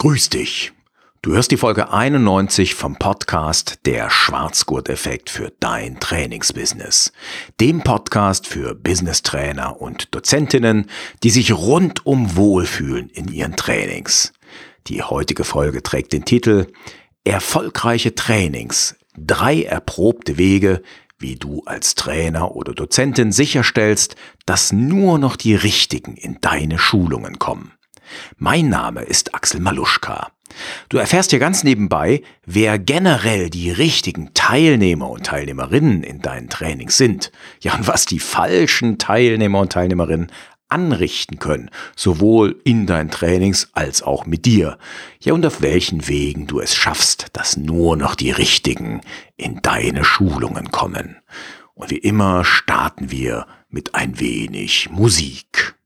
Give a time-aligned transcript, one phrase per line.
[0.00, 0.70] Grüß dich.
[1.22, 7.12] Du hörst die Folge 91 vom Podcast Der Schwarzgurt-Effekt für dein Trainingsbusiness.
[7.60, 10.88] Dem Podcast für Business-Trainer und Dozentinnen,
[11.24, 14.32] die sich rundum wohlfühlen in ihren Trainings.
[14.86, 16.68] Die heutige Folge trägt den Titel
[17.24, 18.94] Erfolgreiche Trainings.
[19.16, 20.80] Drei erprobte Wege,
[21.18, 24.14] wie du als Trainer oder Dozentin sicherstellst,
[24.46, 27.72] dass nur noch die Richtigen in deine Schulungen kommen.
[28.36, 30.28] Mein Name ist Axel Maluschka.
[30.88, 36.96] Du erfährst hier ganz nebenbei, wer generell die richtigen Teilnehmer und Teilnehmerinnen in deinen Trainings
[36.96, 37.32] sind.
[37.60, 40.32] Ja, und was die falschen Teilnehmer und Teilnehmerinnen
[40.68, 44.78] anrichten können, sowohl in deinen Trainings als auch mit dir.
[45.20, 49.00] Ja, und auf welchen Wegen du es schaffst, dass nur noch die richtigen
[49.36, 51.16] in deine Schulungen kommen.
[51.74, 55.77] Und wie immer starten wir mit ein wenig Musik.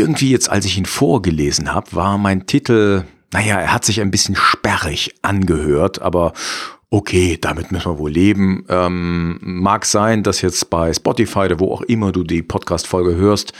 [0.00, 4.10] Irgendwie jetzt, als ich ihn vorgelesen habe, war mein Titel, naja, er hat sich ein
[4.10, 6.32] bisschen sperrig angehört, aber
[6.92, 8.64] okay, damit müssen wir wohl leben.
[8.68, 13.52] Ähm, mag sein, dass jetzt bei Spotify oder wo auch immer du die Podcast-Folge hörst,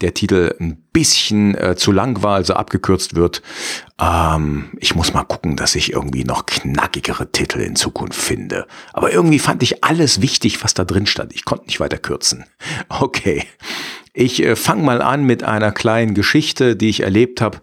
[0.00, 3.42] der Titel ein bisschen äh, zu lang war, also abgekürzt wird.
[4.00, 8.66] Ähm, ich muss mal gucken, dass ich irgendwie noch knackigere Titel in Zukunft finde.
[8.94, 11.34] Aber irgendwie fand ich alles wichtig, was da drin stand.
[11.34, 12.44] Ich konnte nicht weiter kürzen.
[12.88, 13.44] Okay.
[14.12, 17.58] Ich äh, fange mal an mit einer kleinen Geschichte, die ich erlebt habe.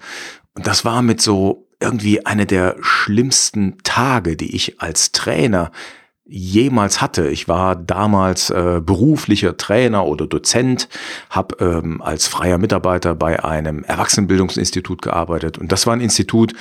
[0.53, 5.71] Und das war mit so irgendwie eine der schlimmsten Tage, die ich als Trainer
[6.27, 7.27] jemals hatte.
[7.27, 10.89] Ich war damals äh, beruflicher Trainer oder Dozent,
[11.29, 15.57] habe ähm, als freier Mitarbeiter bei einem Erwachsenenbildungsinstitut gearbeitet.
[15.57, 16.53] Und das war ein Institut,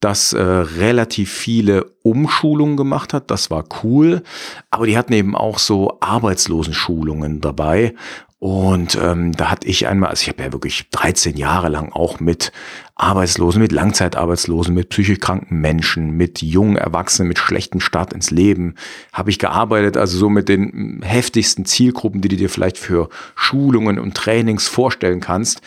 [0.00, 3.30] das äh, relativ viele Umschulungen gemacht hat.
[3.30, 4.22] Das war cool.
[4.70, 7.94] Aber die hatten eben auch so Arbeitslosenschulungen dabei.
[8.38, 12.20] Und ähm, da hatte ich einmal, also ich habe ja wirklich 13 Jahre lang auch
[12.20, 12.52] mit
[12.94, 18.74] Arbeitslosen, mit Langzeitarbeitslosen, mit psychisch kranken Menschen, mit jungen Erwachsenen, mit schlechten Start ins Leben,
[19.12, 23.98] habe ich gearbeitet, also so mit den heftigsten Zielgruppen, die du dir vielleicht für Schulungen
[23.98, 25.62] und Trainings vorstellen kannst.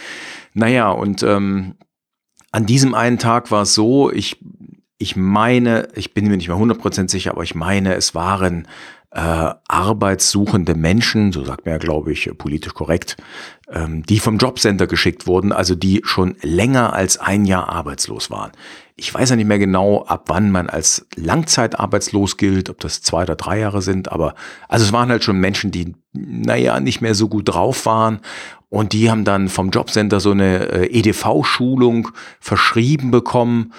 [0.54, 1.74] Naja, und ähm,
[2.52, 4.38] an diesem einen Tag war es so, ich,
[5.00, 8.68] ich meine, ich bin mir nicht mehr 100% sicher, aber ich meine, es waren
[9.12, 13.18] äh, arbeitssuchende Menschen, so sagt man ja, glaube ich, politisch korrekt,
[13.72, 18.52] ähm, die vom Jobcenter geschickt wurden, also die schon länger als ein Jahr arbeitslos waren.
[18.96, 23.24] Ich weiß ja nicht mehr genau, ab wann man als langzeitarbeitslos gilt, ob das zwei
[23.24, 24.36] oder drei Jahre sind, aber
[24.68, 28.20] also es waren halt schon Menschen, die, naja, nicht mehr so gut drauf waren
[28.70, 32.10] und die haben dann vom Jobcenter so eine äh, EDV-Schulung
[32.40, 33.74] verschrieben bekommen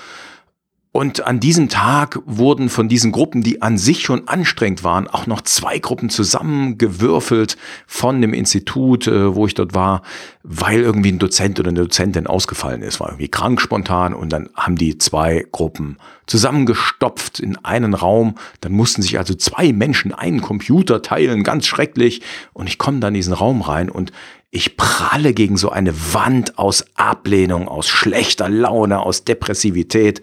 [0.93, 5.29] und an diesem Tag wurden von diesen Gruppen, die an sich schon anstrengend waren, auch
[5.29, 7.57] noch zwei Gruppen zusammengewürfelt
[7.87, 10.03] von dem Institut, äh, wo ich dort war,
[10.43, 14.49] weil irgendwie ein Dozent oder eine Dozentin ausgefallen ist, war irgendwie krank spontan und dann
[14.57, 15.97] haben die zwei Gruppen
[16.27, 18.35] zusammengestopft in einen Raum.
[18.61, 22.23] Dann mussten sich also zwei Menschen einen Computer teilen, ganz schrecklich.
[22.53, 24.11] Und ich komme dann in diesen Raum rein und
[24.51, 30.23] ich pralle gegen so eine Wand aus Ablehnung, aus schlechter Laune, aus Depressivität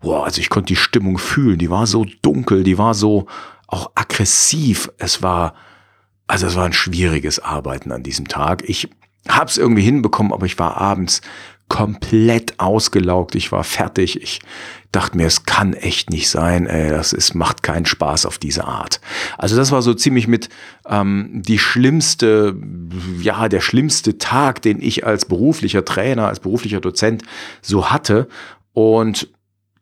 [0.00, 1.58] boah, also ich konnte die Stimmung fühlen.
[1.58, 3.26] Die war so dunkel, die war so
[3.66, 4.90] auch aggressiv.
[4.98, 5.54] Es war,
[6.26, 8.68] also es war ein schwieriges Arbeiten an diesem Tag.
[8.68, 8.88] Ich
[9.28, 11.20] habe es irgendwie hinbekommen, aber ich war abends
[11.68, 13.34] komplett ausgelaugt.
[13.34, 14.22] Ich war fertig.
[14.22, 14.40] Ich
[14.92, 16.66] dachte mir, es kann echt nicht sein.
[16.66, 19.00] Ey, das ist, macht keinen Spaß auf diese Art.
[19.36, 20.48] Also das war so ziemlich mit
[20.88, 22.56] ähm, die schlimmste,
[23.20, 27.24] ja, der schlimmste Tag, den ich als beruflicher Trainer, als beruflicher Dozent
[27.62, 28.28] so hatte.
[28.72, 29.28] Und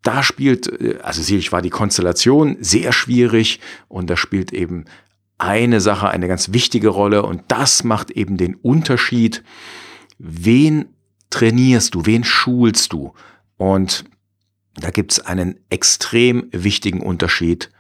[0.05, 3.59] da spielt, äh, also sicherlich war die Konstellation sehr schwierig
[3.89, 4.85] und da spielt eben
[5.39, 9.43] eine Sache eine ganz wichtige Rolle und das macht eben den Unterschied,
[10.19, 10.87] wen
[11.31, 13.15] trainierst du, wen schulst du.
[13.57, 14.05] Und
[14.77, 17.71] da gibt es einen extrem wichtigen Unterschied.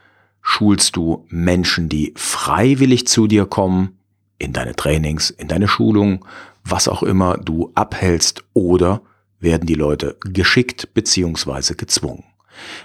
[0.47, 3.97] schulst du Menschen, die freiwillig zu dir kommen,
[4.39, 6.27] in deine Trainings, in deine Schulung,
[6.65, 9.01] was auch immer du abhältst, oder
[9.45, 12.25] werden die Leute geschickt beziehungsweise gezwungen?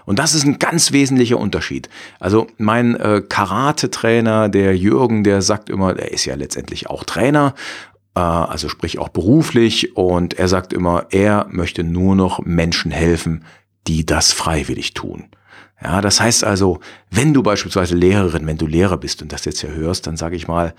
[0.05, 1.89] Und das ist ein ganz wesentlicher Unterschied.
[2.19, 7.53] Also mein äh, Karate-Trainer, der Jürgen, der sagt immer, er ist ja letztendlich auch Trainer,
[8.15, 13.45] äh, also sprich auch beruflich, und er sagt immer, er möchte nur noch Menschen helfen,
[13.87, 15.29] die das freiwillig tun.
[15.81, 16.79] Ja, das heißt also,
[17.09, 20.35] wenn du beispielsweise Lehrerin, wenn du Lehrer bist und das jetzt ja hörst, dann sage
[20.35, 20.73] ich mal,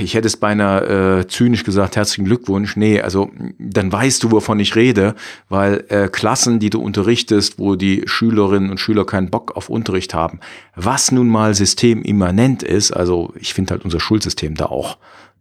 [0.00, 2.76] ich hätte es beinahe äh, zynisch gesagt, herzlichen Glückwunsch.
[2.76, 5.14] Nee, also dann weißt du, wovon ich rede,
[5.48, 10.12] weil äh, Klassen, die du unterrichtest, wo die Schülerinnen und Schüler keinen Bock auf Unterricht
[10.12, 10.40] haben,
[10.76, 14.98] was nun mal systemimmanent ist, also ich finde halt unser Schulsystem da auch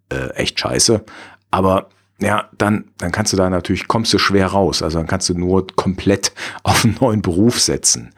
[0.10, 1.04] äh, echt scheiße,
[1.52, 4.82] aber ja, dann, dann kannst du da natürlich, kommst du schwer raus.
[4.82, 6.32] Also dann kannst du nur komplett
[6.64, 8.14] auf einen neuen Beruf setzen.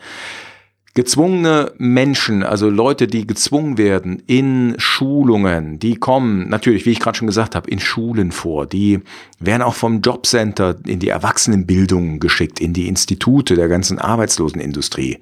[0.95, 7.17] Gezwungene Menschen, also Leute, die gezwungen werden in Schulungen, die kommen natürlich, wie ich gerade
[7.17, 8.65] schon gesagt habe, in Schulen vor.
[8.65, 9.01] Die
[9.37, 15.19] werden auch vom Jobcenter in die Erwachsenenbildung geschickt, in die Institute der ganzen Arbeitslosenindustrie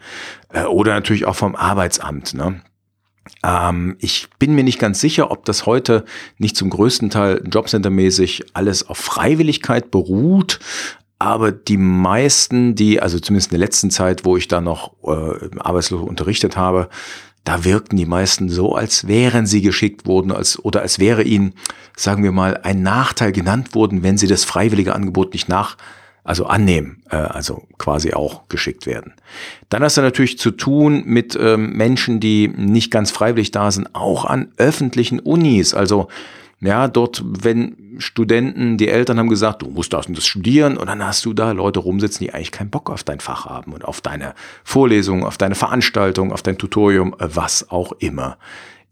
[0.50, 2.36] äh, oder natürlich auch vom Arbeitsamt.
[2.36, 2.62] Ne?
[3.44, 6.06] Ähm, ich bin mir nicht ganz sicher, ob das heute
[6.38, 10.60] nicht zum größten Teil Jobcenter-mäßig alles auf Freiwilligkeit beruht.
[11.24, 15.58] Aber die meisten, die, also zumindest in der letzten Zeit, wo ich da noch äh,
[15.58, 16.90] arbeitslos unterrichtet habe,
[17.46, 21.54] da wirkten die meisten so, als wären sie geschickt worden, als, oder als wäre ihnen,
[21.96, 25.78] sagen wir mal, ein Nachteil genannt worden, wenn sie das freiwillige Angebot nicht nach,
[26.26, 29.14] also annehmen, äh, also quasi auch geschickt werden.
[29.70, 33.96] Dann hast du natürlich zu tun mit ähm, Menschen, die nicht ganz freiwillig da sind,
[33.96, 35.74] auch an öffentlichen Unis.
[35.74, 36.10] Also
[36.64, 40.88] ja, dort, wenn Studenten, die Eltern haben gesagt, du musst das und das studieren und
[40.88, 43.84] dann hast du da Leute rumsitzen, die eigentlich keinen Bock auf dein Fach haben und
[43.84, 44.34] auf deine
[44.64, 48.38] Vorlesung, auf deine Veranstaltung, auf dein Tutorium, äh, was auch immer.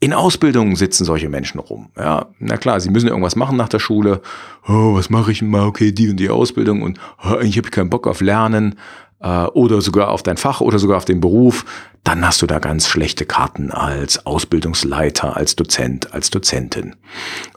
[0.02, 1.90] In Ausbildungen sitzen solche Menschen rum.
[1.96, 4.22] Ja, na klar, sie müssen irgendwas machen nach der Schule.
[4.68, 5.68] Oh, was mache ich mal?
[5.68, 8.76] Okay, die und die Ausbildung und oh, eigentlich habe ich keinen Bock auf Lernen
[9.22, 11.66] äh, oder sogar auf dein Fach oder sogar auf den Beruf.
[12.04, 16.96] Dann hast du da ganz schlechte Karten als Ausbildungsleiter, als Dozent, als Dozentin.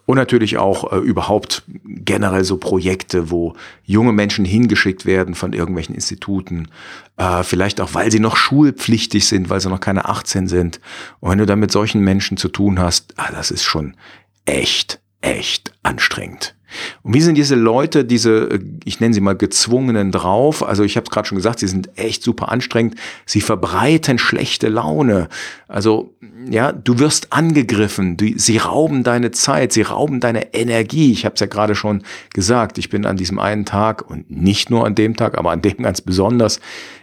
[0.05, 5.95] Und natürlich auch äh, überhaupt generell so Projekte, wo junge Menschen hingeschickt werden von irgendwelchen
[5.95, 6.69] Instituten,
[7.17, 10.81] äh, vielleicht auch, weil sie noch schulpflichtig sind, weil sie noch keine 18 sind.
[11.21, 13.97] Und wenn du dann mit solchen Menschen zu tun hast, ah, das ist schon
[14.45, 16.55] echt, echt anstrengend.
[17.03, 20.67] Und wie sind diese Leute, diese, äh, ich nenne sie mal gezwungenen drauf?
[20.67, 22.97] Also ich habe es gerade schon gesagt, sie sind echt super anstrengend.
[23.27, 25.29] Sie verbreiten schlechte Laune.
[25.69, 26.15] Also
[26.51, 28.17] ja, du wirst angegriffen.
[28.17, 31.13] Du, sie rauben deine Zeit, sie rauben deine Energie.
[31.13, 32.77] Ich habe es ja gerade schon gesagt.
[32.79, 35.79] Ich bin an diesem einen Tag und nicht nur an dem Tag, aber an dem
[35.79, 36.61] ganz besonders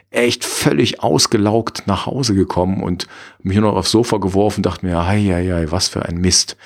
[0.10, 3.08] echt völlig ausgelaugt nach Hause gekommen und
[3.42, 6.58] mich nur noch aufs Sofa geworfen, dachte mir, hei, was für ein Mist.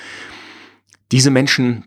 [1.12, 1.86] Diese Menschen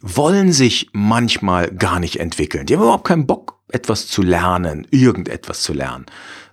[0.00, 2.66] wollen sich manchmal gar nicht entwickeln.
[2.66, 6.06] Die haben überhaupt keinen Bock, etwas zu lernen, irgendetwas zu lernen.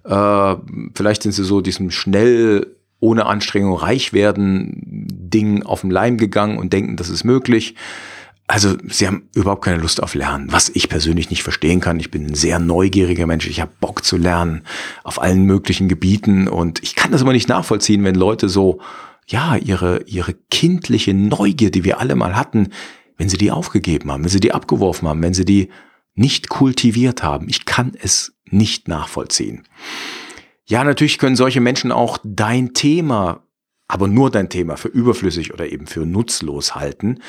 [0.04, 0.56] Äh,
[0.94, 6.57] vielleicht sind sie so diesem schnell ohne Anstrengung reich werden Ding auf den Leim gegangen
[6.57, 7.75] und denken, das ist möglich.
[8.48, 12.00] Also sie haben überhaupt keine Lust auf Lernen, was ich persönlich nicht verstehen kann.
[12.00, 13.48] Ich bin ein sehr neugieriger Mensch.
[13.48, 14.63] Ich habe Bock zu lernen
[15.04, 18.81] auf allen möglichen Gebieten und ich kann das immer nicht nachvollziehen, wenn Leute so
[19.31, 22.69] ja ihre ihre kindliche Neugier, die wir alle mal hatten,
[23.17, 25.69] wenn sie die aufgegeben haben, wenn sie die abgeworfen haben, wenn sie die
[26.15, 27.48] nicht kultiviert haben.
[27.50, 29.63] Ich kann es nicht nachvollziehen.
[30.65, 33.43] Ja, natürlich können solche Menschen auch dein Thema,
[33.88, 37.19] aber nur dein Thema für überflüssig oder eben für nutzlos halten.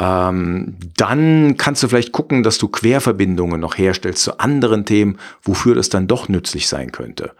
[0.00, 5.74] Ähm, dann kannst du vielleicht gucken, dass du Querverbindungen noch herstellst zu anderen Themen, wofür
[5.74, 7.34] das dann doch nützlich sein könnte.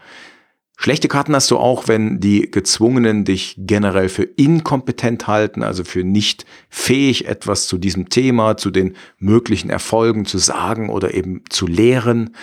[0.83, 6.03] Schlechte Karten hast du auch, wenn die Gezwungenen dich generell für inkompetent halten, also für
[6.03, 11.69] nicht fähig, etwas zu diesem Thema, zu den möglichen Erfolgen zu sagen oder eben zu
[11.69, 12.35] lehren.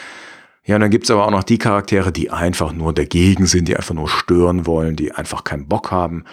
[0.64, 3.76] Ja, und dann gibt's aber auch noch die Charaktere, die einfach nur dagegen sind, die
[3.76, 6.24] einfach nur stören wollen, die einfach keinen Bock haben,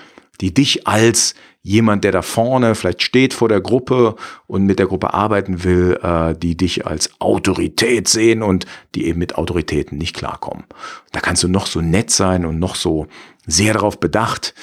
[0.41, 1.35] die dich als
[1.67, 4.15] jemand, der da vorne vielleicht steht vor der Gruppe
[4.47, 9.19] und mit der Gruppe arbeiten will, äh, die dich als Autorität sehen und die eben
[9.19, 10.65] mit Autoritäten nicht klarkommen.
[11.11, 13.09] Da kannst du noch so nett sein und noch so
[13.47, 14.55] sehr darauf bedacht,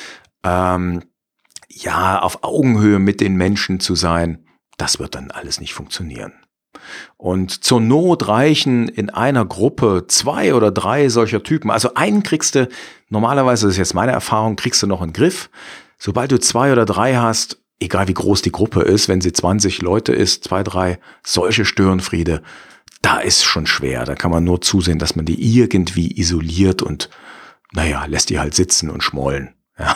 [0.43, 1.03] ähm,
[1.67, 4.45] ja, auf Augenhöhe mit den Menschen zu sein.
[4.77, 6.31] Das wird dann alles nicht funktionieren.
[7.17, 11.69] Und zur Not reichen in einer Gruppe zwei oder drei solcher Typen.
[11.69, 12.69] Also einen kriegst du,
[13.10, 15.50] normalerweise das ist jetzt meine Erfahrung, kriegst du noch einen Griff.
[16.05, 19.81] Sobald du zwei oder drei hast, egal wie groß die Gruppe ist, wenn sie 20
[19.81, 22.43] Leute ist, zwei, drei, solche Störenfriede,
[23.01, 24.03] da ist schon schwer.
[24.03, 27.10] Da kann man nur zusehen, dass man die irgendwie isoliert und
[27.72, 29.55] naja, lässt die halt sitzen und schmollen.
[29.79, 29.95] Ja,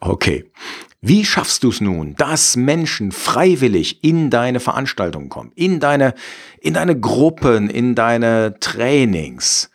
[0.00, 0.50] okay.
[1.02, 6.14] Wie schaffst du es nun, dass Menschen freiwillig in deine Veranstaltungen kommen, in deine,
[6.62, 9.70] in deine Gruppen, in deine Trainings?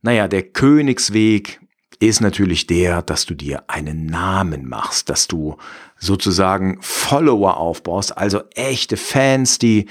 [0.00, 1.58] Naja, der Königsweg
[2.00, 5.56] ist natürlich der, dass du dir einen Namen machst, dass du
[5.98, 9.86] sozusagen Follower aufbaust, also echte Fans, die,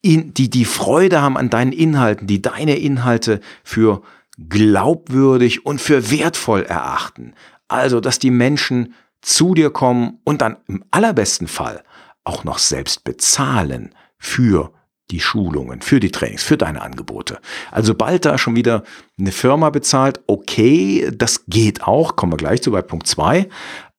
[0.00, 4.02] in, die die Freude haben an deinen Inhalten, die deine Inhalte für
[4.48, 7.34] glaubwürdig und für wertvoll erachten.
[7.68, 11.84] Also, dass die Menschen zu dir kommen und dann im allerbesten Fall
[12.24, 14.72] auch noch selbst bezahlen für
[15.12, 17.38] die Schulungen, für die Trainings, für deine Angebote.
[17.70, 18.82] Also bald da schon wieder
[19.18, 23.48] eine Firma bezahlt, okay, das geht auch, kommen wir gleich zu bei Punkt zwei.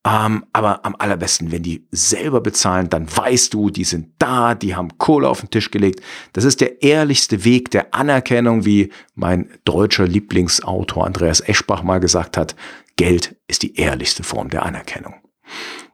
[0.06, 4.76] Ähm, aber am allerbesten, wenn die selber bezahlen, dann weißt du, die sind da, die
[4.76, 6.02] haben Kohle auf den Tisch gelegt.
[6.34, 12.36] Das ist der ehrlichste Weg der Anerkennung, wie mein deutscher Lieblingsautor Andreas Eschbach mal gesagt
[12.36, 12.54] hat.
[12.96, 15.14] Geld ist die ehrlichste Form der Anerkennung.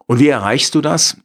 [0.07, 1.17] Und wie erreichst du das?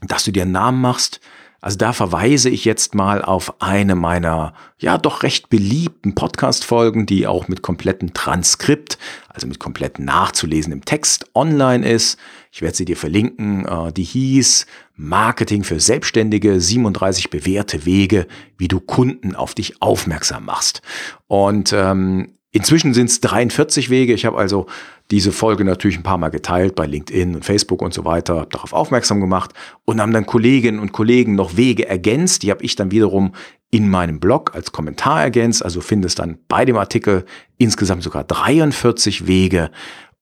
[0.00, 1.20] Dass du dir einen Namen machst,
[1.62, 7.28] also da verweise ich jetzt mal auf eine meiner ja doch recht beliebten Podcast-Folgen, die
[7.28, 12.18] auch mit komplettem Transkript, also mit komplett nachzulesendem Text online ist.
[12.50, 13.64] Ich werde sie dir verlinken.
[13.64, 14.66] Äh, die hieß
[14.96, 18.26] Marketing für Selbstständige, 37 bewährte Wege,
[18.58, 20.82] wie du Kunden auf dich aufmerksam machst.
[21.28, 24.12] Und ähm, Inzwischen sind es 43 Wege.
[24.12, 24.66] Ich habe also
[25.10, 28.48] diese Folge natürlich ein paar Mal geteilt bei LinkedIn und Facebook und so weiter, habe
[28.50, 29.52] darauf aufmerksam gemacht
[29.84, 32.42] und haben dann Kolleginnen und Kollegen noch Wege ergänzt.
[32.42, 33.32] Die habe ich dann wiederum
[33.70, 35.64] in meinem Blog als Kommentar ergänzt.
[35.64, 37.24] Also findest dann bei dem Artikel
[37.58, 39.70] insgesamt sogar 43 Wege.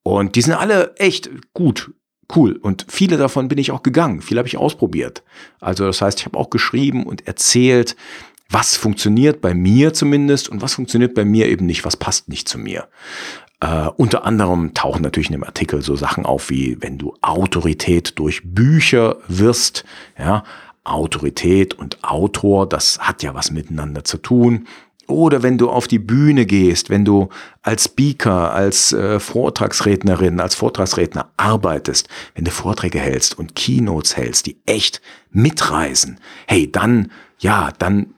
[0.02, 1.92] Und die sind alle echt gut,
[2.34, 2.56] cool.
[2.56, 4.22] Und viele davon bin ich auch gegangen.
[4.22, 5.22] Viele habe ich ausprobiert.
[5.60, 7.96] Also das heißt, ich habe auch geschrieben und erzählt,
[8.48, 12.48] was funktioniert bei mir zumindest und was funktioniert bei mir eben nicht, was passt nicht
[12.48, 12.88] zu mir.
[13.60, 18.18] Äh, unter anderem tauchen natürlich in dem Artikel so Sachen auf wie, wenn du Autorität
[18.18, 19.84] durch Bücher wirst,
[20.18, 20.44] ja,
[20.82, 24.66] Autorität und Autor, das hat ja was miteinander zu tun.
[25.06, 27.28] Oder wenn du auf die Bühne gehst, wenn du
[27.62, 34.46] als Speaker, als äh, Vortragsrednerin, als Vortragsredner arbeitest, wenn du Vorträge hältst und Keynotes hältst,
[34.46, 35.02] die echt
[35.32, 38.14] mitreisen, hey, dann, ja, dann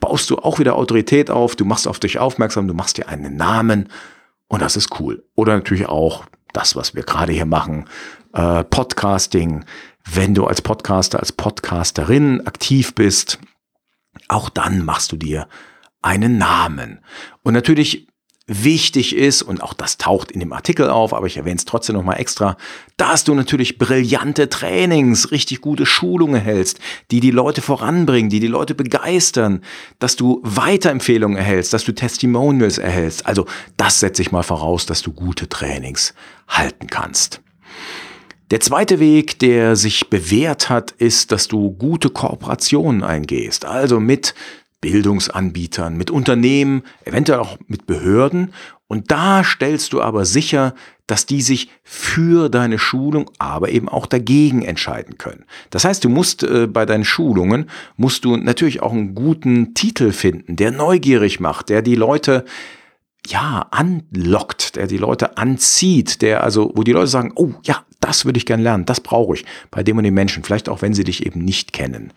[0.00, 3.36] baust du auch wieder Autorität auf, du machst auf dich aufmerksam, du machst dir einen
[3.36, 3.88] Namen
[4.48, 5.24] und das ist cool.
[5.34, 7.88] Oder natürlich auch das, was wir gerade hier machen,
[8.32, 9.64] äh, Podcasting.
[10.04, 13.38] Wenn du als Podcaster, als Podcasterin aktiv bist,
[14.28, 15.48] auch dann machst du dir
[16.02, 17.00] einen Namen.
[17.42, 18.06] Und natürlich
[18.46, 21.96] wichtig ist, und auch das taucht in dem Artikel auf, aber ich erwähne es trotzdem
[21.96, 22.56] nochmal extra,
[22.96, 26.78] dass du natürlich brillante Trainings, richtig gute Schulungen hältst,
[27.10, 29.62] die die Leute voranbringen, die die Leute begeistern,
[29.98, 33.26] dass du Weiterempfehlungen erhältst, dass du Testimonials erhältst.
[33.26, 36.14] Also das setze ich mal voraus, dass du gute Trainings
[36.46, 37.40] halten kannst.
[38.52, 44.34] Der zweite Weg, der sich bewährt hat, ist, dass du gute Kooperationen eingehst, also mit
[44.80, 48.52] Bildungsanbietern, mit Unternehmen, eventuell auch mit Behörden.
[48.88, 50.74] Und da stellst du aber sicher,
[51.06, 55.44] dass die sich für deine Schulung, aber eben auch dagegen entscheiden können.
[55.70, 60.12] Das heißt, du musst äh, bei deinen Schulungen, musst du natürlich auch einen guten Titel
[60.12, 62.44] finden, der neugierig macht, der die Leute
[63.26, 68.24] ja, anlockt, der die Leute anzieht, der also, wo die Leute sagen, oh ja, das
[68.24, 70.94] würde ich gern lernen, das brauche ich bei dem und den Menschen, vielleicht auch wenn
[70.94, 72.12] sie dich eben nicht kennen.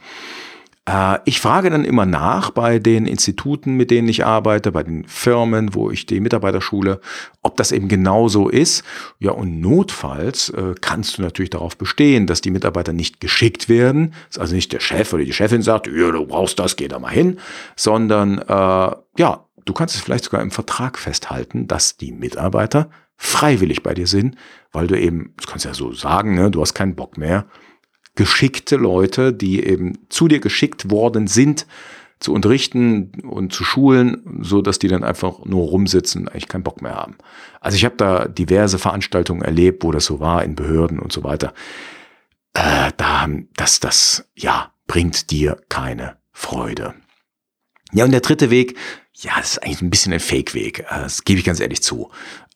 [0.89, 5.05] Äh, ich frage dann immer nach bei den Instituten, mit denen ich arbeite, bei den
[5.05, 6.99] Firmen, wo ich die Mitarbeiter schule,
[7.43, 8.83] ob das eben genau so ist.
[9.19, 14.13] Ja, und notfalls äh, kannst du natürlich darauf bestehen, dass die Mitarbeiter nicht geschickt werden.
[14.29, 16.97] Ist also nicht der Chef oder die Chefin sagt, ja, du brauchst das, geh da
[16.97, 17.37] mal hin,
[17.75, 23.83] sondern äh, ja, du kannst es vielleicht sogar im Vertrag festhalten, dass die Mitarbeiter freiwillig
[23.83, 24.37] bei dir sind,
[24.71, 27.45] weil du eben, das kannst du ja so sagen, ne, du hast keinen Bock mehr,
[28.19, 31.65] geschickte Leute, die eben zu dir geschickt worden sind,
[32.19, 36.81] zu unterrichten und zu schulen, so dass die dann einfach nur rumsitzen, eigentlich keinen Bock
[36.81, 37.15] mehr haben.
[37.61, 41.23] Also ich habe da diverse Veranstaltungen erlebt, wo das so war in Behörden und so
[41.23, 41.53] weiter.
[42.55, 46.95] Äh, da das das ja bringt dir keine Freude.
[47.93, 48.75] Ja und der dritte Weg,
[49.13, 50.79] ja, das ist eigentlich ein bisschen ein Fake-Weg.
[50.79, 52.11] Äh, das gebe ich ganz ehrlich zu.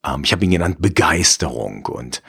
[0.05, 2.21] Ähm, ich habe ihn genannt Begeisterung und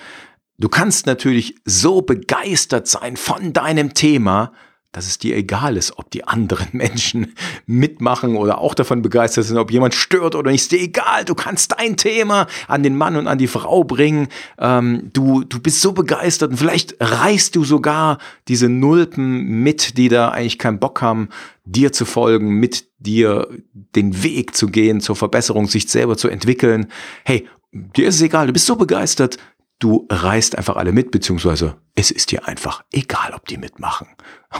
[0.64, 4.50] Du kannst natürlich so begeistert sein von deinem Thema,
[4.92, 7.35] dass es dir egal ist, ob die anderen Menschen
[7.66, 10.62] mitmachen oder auch davon begeistert sind, ob jemand stört oder nicht.
[10.62, 11.26] Ist dir egal.
[11.26, 14.28] Du kannst dein Thema an den Mann und an die Frau bringen.
[14.59, 18.16] Ähm, du, du bist so begeistert und vielleicht reißt du sogar
[18.49, 21.28] diese Nulpen mit, die da eigentlich keinen Bock haben,
[21.66, 26.87] dir zu folgen, mit dir den Weg zu gehen zur Verbesserung, sich selber zu entwickeln.
[27.23, 29.37] Hey, dir ist es egal, du bist so begeistert,
[29.78, 34.09] du reißt einfach alle mit, beziehungsweise es ist dir einfach egal, ob die mitmachen.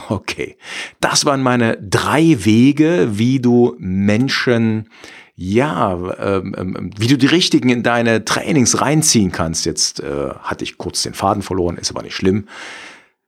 [0.09, 0.57] Okay,
[0.99, 4.89] das waren meine drei Wege, wie du Menschen
[5.35, 9.65] ja, ähm, ähm, wie du die richtigen in deine Trainings reinziehen kannst.
[9.65, 12.45] Jetzt äh, hatte ich kurz den Faden verloren, ist aber nicht schlimm.